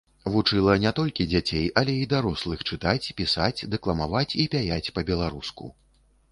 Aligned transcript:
Вучыла 0.35 0.75
не 0.83 0.91
толькі 0.99 1.27
дзяцей, 1.33 1.67
але 1.81 1.93
й 1.99 2.09
дарослых 2.15 2.65
чытаць, 2.69 3.13
пісаць, 3.21 3.65
дэкламаваць 3.77 4.37
і 4.45 4.49
пяяць 4.57 4.93
па-беларуску. 4.99 5.75